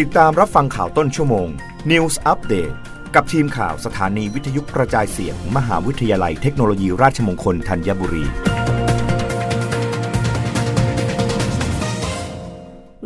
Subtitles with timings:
[0.00, 1.48] ติดตามรับฟังข่าวต้นชั่วโมง
[1.90, 2.74] News Update
[3.14, 8.24] กับทีมข่าวสถานีวิทยุกระจายเสียงมมหาวิทยาลัยเทคโนโลยีราชมงคลธัญบุรี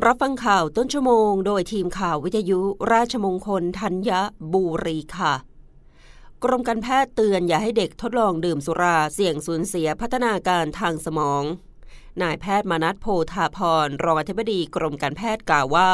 [0.05, 2.61] รับฟังข่าวต้นชั่วโมง โดยทีมข่าววิทยุ
[2.93, 4.11] ราชมงคลธัญ
[4.53, 5.35] บุรีค่ะ
[6.45, 11.45] กรมการแพทย์เตือนอย่าให้เด็กทดลองดื่มสุราเสี่ยงสูญเสียพัฒนาการทางสมอง
[12.23, 15.91] นายแพทย์มานัทโพธาพรรองอธิบดีกรมการแพทย์กล่าวว่า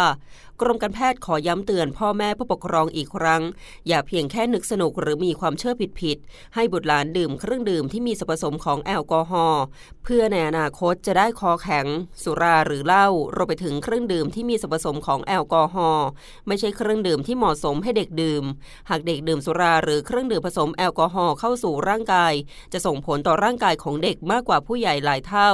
[0.60, 3.42] กรมการแพทย์ขอย้ำเตือนพ่อแม่ผู้ปกครองอีกครั้ง
[3.88, 9.64] อย่าเพียงแค่นึกสนุกหรือมีความเชื่อผิดๆให้บุตรหลานดื่มเครื่องดื่มที่มีส่วนผสมของแอลกอฮอล์
[10.04, 11.86] เพื่อในอนาคตจะได้คอแข็ง
[12.22, 16.06] สุราหรือเหล้ารวมไปถึงเครื่องดื่มที่มีส่วนผสมของแอลกอฮอล์
[16.46, 18.44] ไม่ใช่เครื่องดื่มที่เหมาะสมให้เด็กดื่ม
[18.90, 22.32] หากเด็กดื่มสุราหรือเครื่องดื่มผสมแอลกอฮอล์เข้าสู่ร่างกาย
[22.72, 25.50] จะส่งผลต่อร่างกายของเด็กมากกว่าผู้ใหญ่หลายเท่า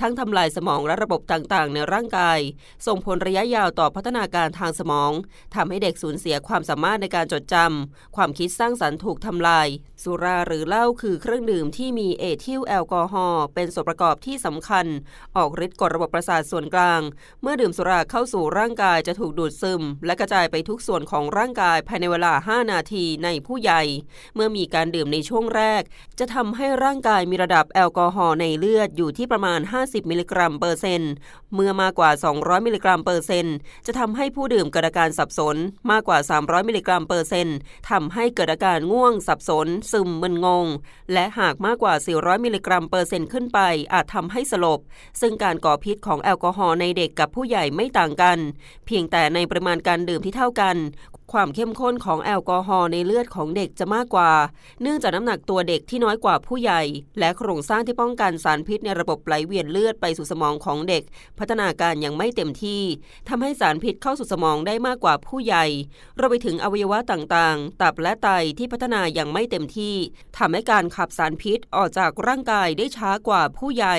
[0.00, 2.38] ทั้งทำลายสมองและระบบต่างๆ ในร่างกาย
[2.86, 5.12] ส่งผลระยะยาวต่อพัฒนาการทางสมอง
[5.54, 9.68] ทำให้เด็กสูญเสียความสามารถในการจดจำความคิดสร้างสรรค์ถูกทำลาย
[10.02, 14.86] สุราหรือเหล้าคือเครื่องดื่มที่มีเอทิลแอลกอฮอล์เป็นส่วนประกอบที่สำคัญ
[15.36, 17.00] ออกฤทธิ์กดระบบประสาทส่วนกลาง
[17.42, 23.82] เมื่อดื่มสุราเข้าสู่ร่างกายจะถูกดูดซึม และกระจายไปทุกส่วนของร่างกายภายในเวลา 5 นาทีในผู้ใหญ่
[24.34, 25.82] เมื่อมีการดื่มในช่วงแรก
[26.18, 31.12] จะทำให้ร่างกายมีระดับแอลกอฮอล์ในเลือดอยู่ที่ประมาณ 50มิลลิกรัมเปอร์เซนต์
[31.54, 35.56] เมื่อมากกว่า 200 มิลลิกรัมเปอร์เซนต์จะทำให้ผู้ดื่มเกิดอาการสับสน
[35.90, 37.56] มากกว่า 300 มิลลิกรัมเปอร์เซนต์
[37.90, 40.66] ทำให้เกิดอาการง่วง สับสน ซึมมึนงง
[41.12, 43.60] และหากมากกว่า 400 มิลลิกรัมเปอร์เซนต์ขึ้นไป
[43.92, 44.80] อาจทำให้สลบ
[45.20, 48.38] ซึ่งการก่อพิษของแอลกอฮอล์ในเด็กกับผู้ใหญ่ไม่ต่างกัน
[48.86, 50.76] เพียงแต่ในปริมาณการดื่มที่เท่ากัน
[51.32, 54.30] ความเข้มข้นของแอลกอฮอล์ในเลือดของเด็กจะมากกว่า
[54.82, 56.82] เนื่องจากน้ำหนักตัวเด็กที่น้อยกว่าผู้ใหญ่
[57.18, 61.02] และโครงสร้างที่ป้องกันสารพิษในระบบไหลเวียนเลือดไปสู่สมองของเด็ก
[61.38, 62.82] พัฒนาการยังไม่เต็มที่
[63.28, 65.64] ทำให้สารพิษเข้าสู่สมองได้มากกว่าผู้ใหญ่
[66.16, 69.94] เราไปถึงอวัยวะต่างๆ ตับและไตที่พัฒนายังไม่เต็มที่
[70.38, 73.98] ทำให้การขับสารพิษออกจากร่างกายได้ช้ากว่าผู้ใหญ่